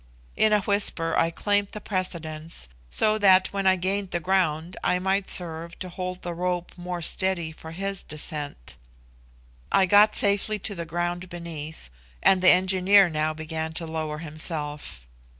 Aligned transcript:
In 0.35 0.51
a 0.51 0.61
whisper 0.61 1.13
I 1.15 1.29
claimed 1.29 1.67
the 1.73 1.79
precedence, 1.79 2.67
so 2.89 3.19
that 3.19 3.49
when 3.53 3.67
I 3.67 3.75
gained 3.75 4.09
the 4.09 4.19
ground 4.19 4.75
I 4.83 4.97
might 4.97 5.29
serve 5.29 5.77
to 5.77 5.89
hold 5.89 6.23
the 6.23 6.33
rope 6.33 6.71
more 6.75 7.03
steady 7.03 7.51
for 7.51 7.69
his 7.71 8.01
descent. 8.01 8.77
I 9.71 9.85
got 9.85 10.15
safely 10.15 10.57
to 10.57 10.73
the 10.73 10.87
ground 10.87 11.29
beneath, 11.29 11.91
and 12.23 12.41
the 12.41 12.49
engineer 12.49 13.11
now 13.11 13.35
began 13.35 13.73
to 13.73 13.85
lower 13.85 14.17
himself. 14.17 15.05